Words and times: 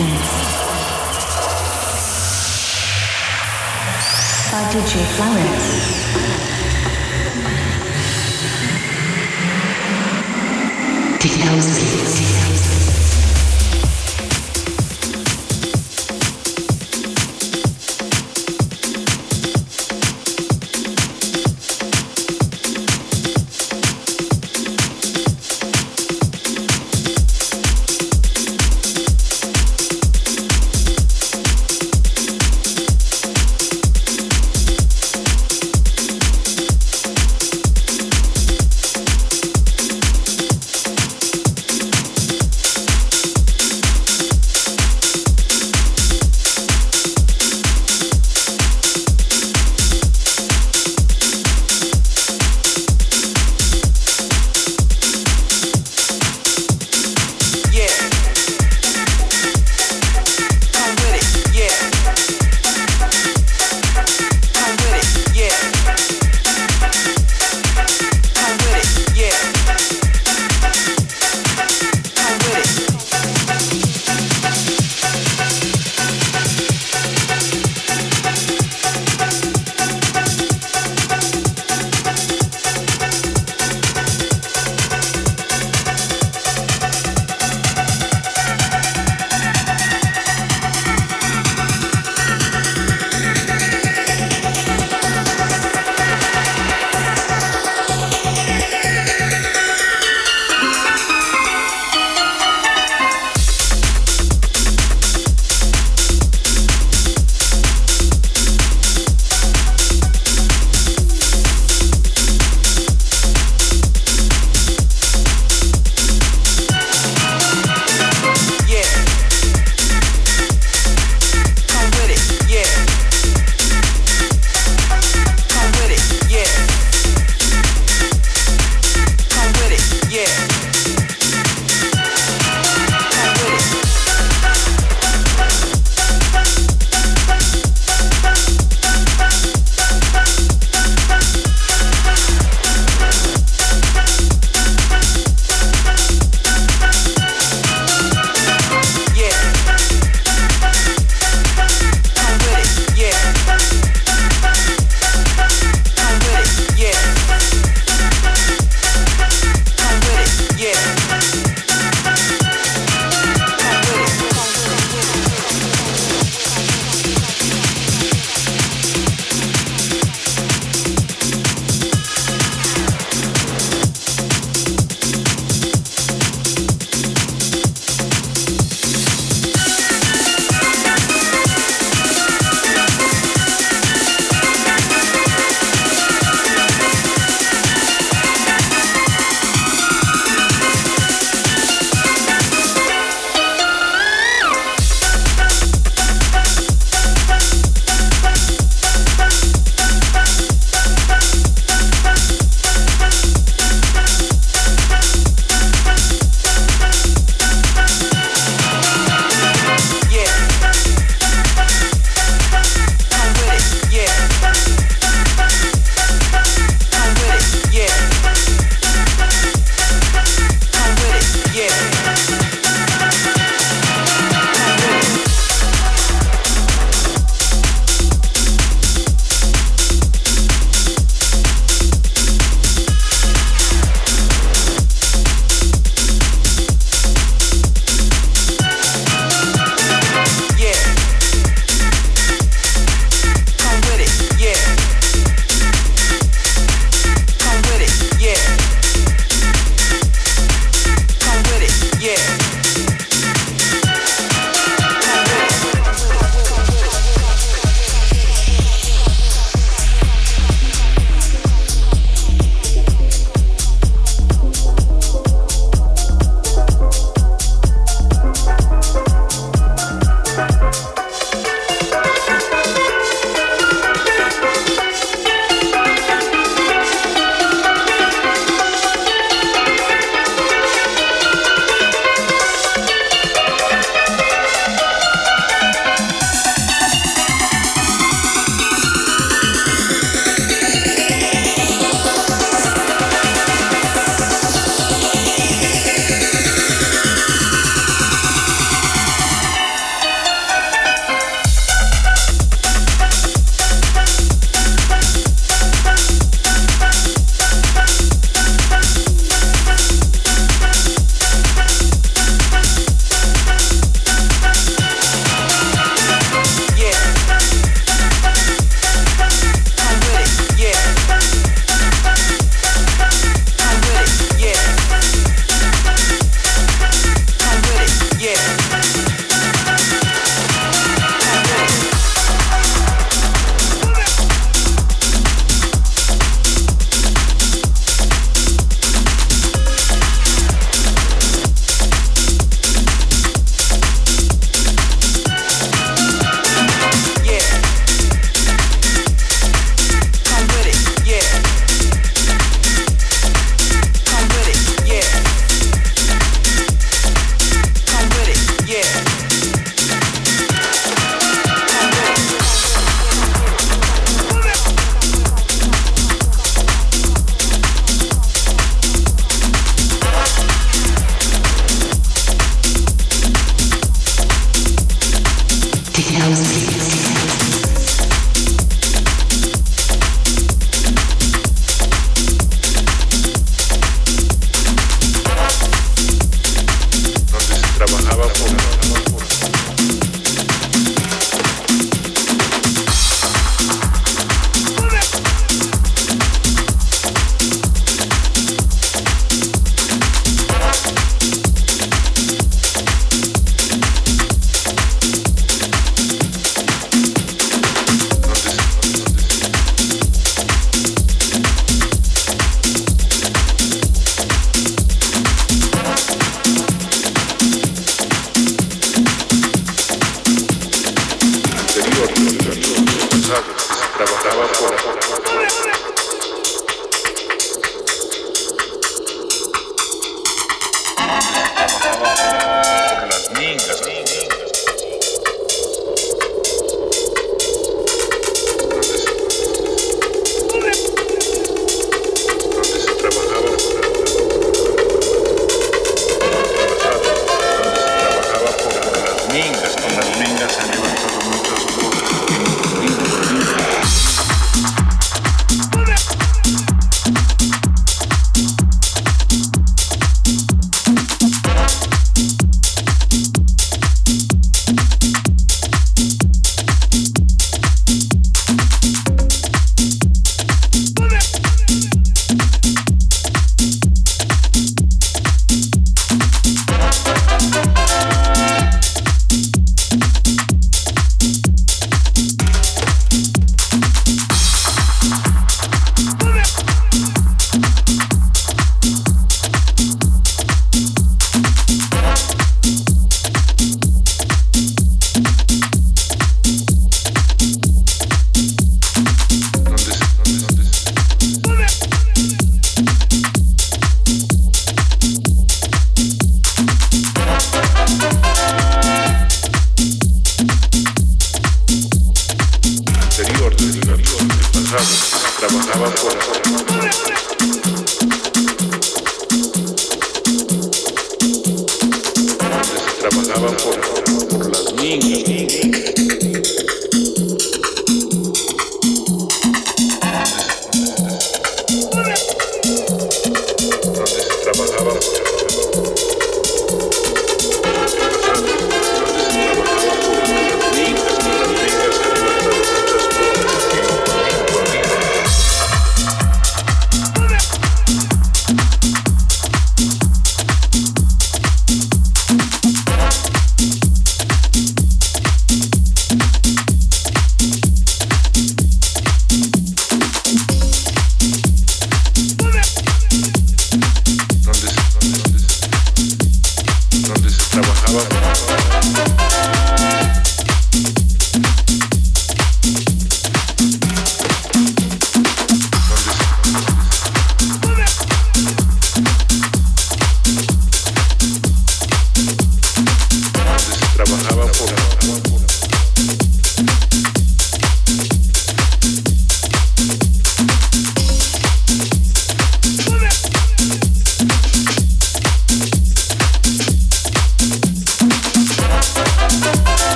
Florence. 0.00 0.40
Altitude 4.56 5.06
Florence. 5.06 5.90
Deep 11.20 12.39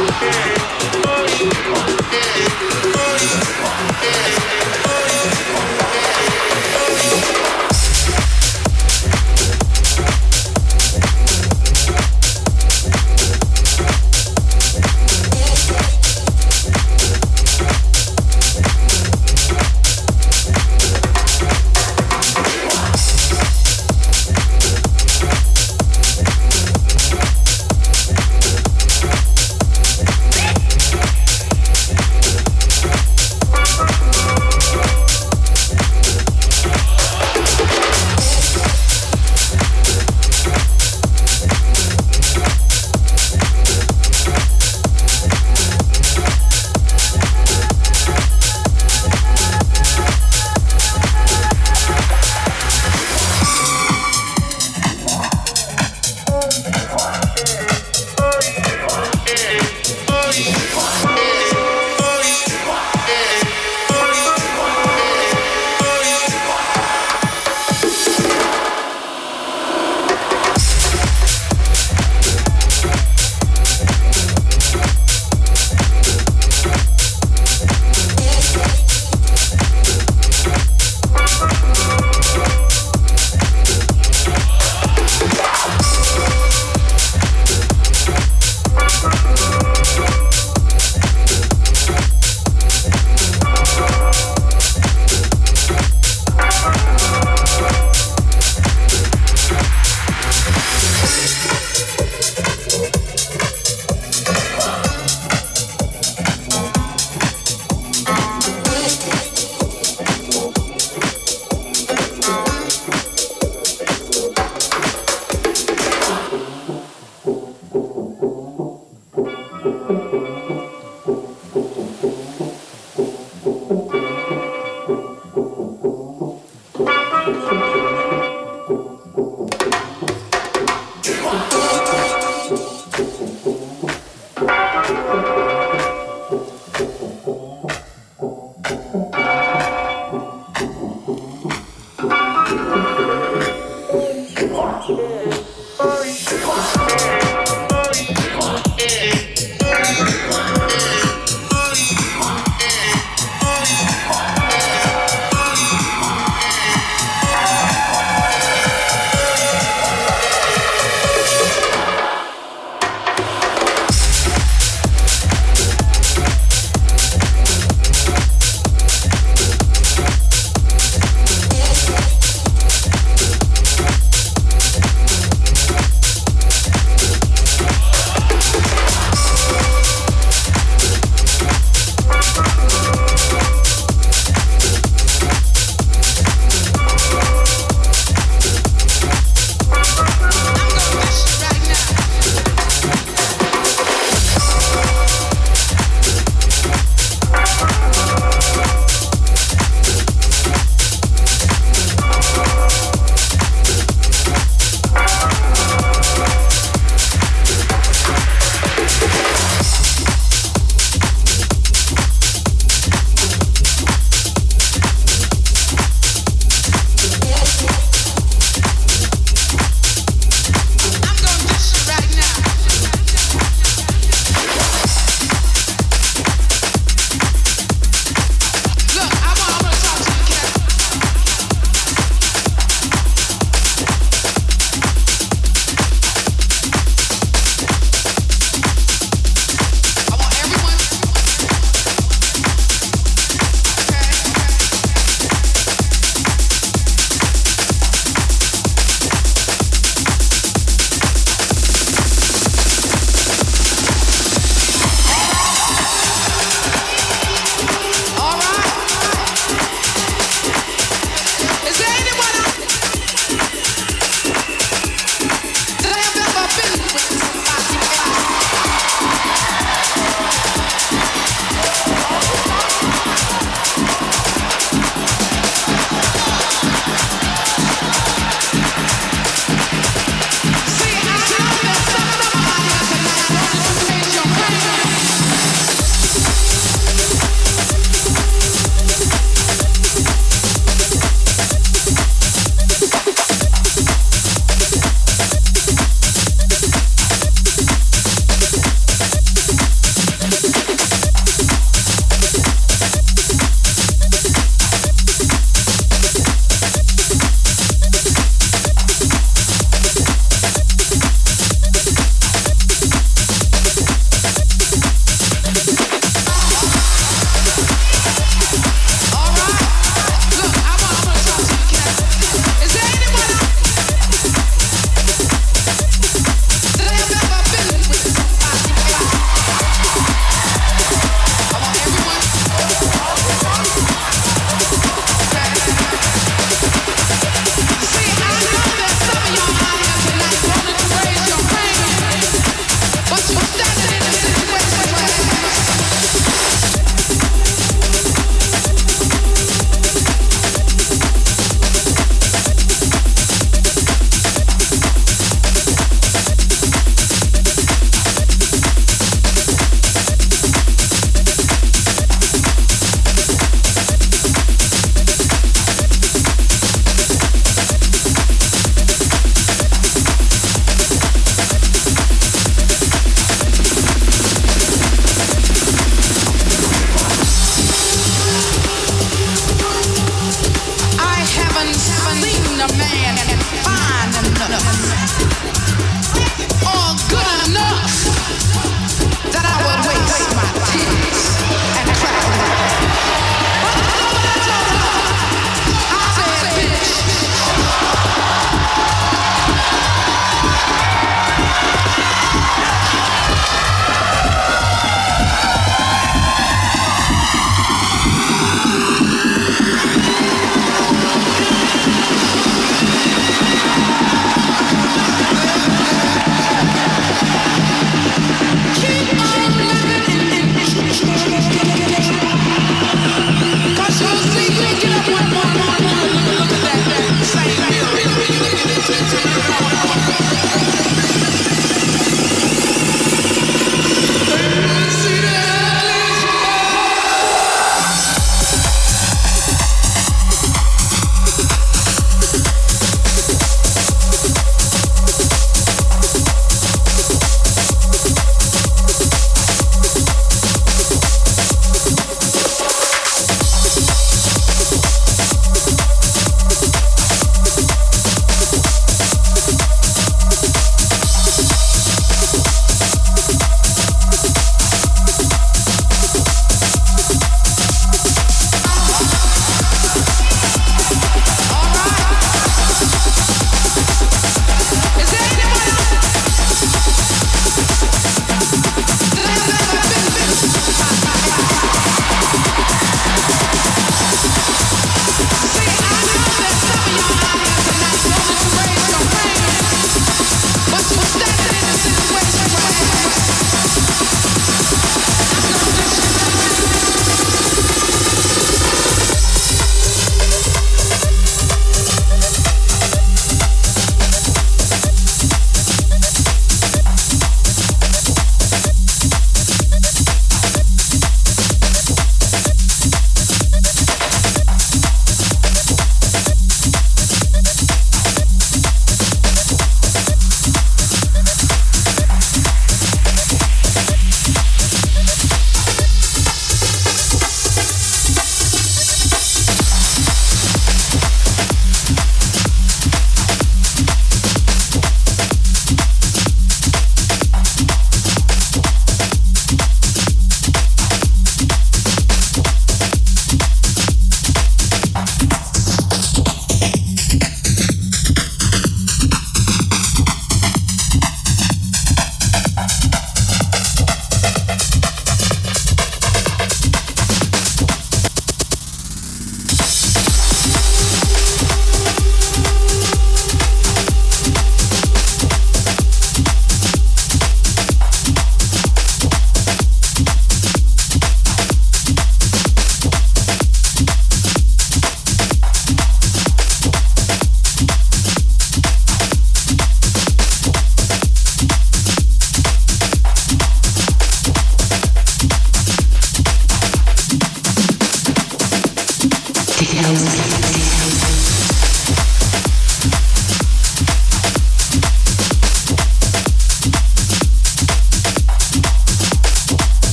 Yeah. 0.00 0.79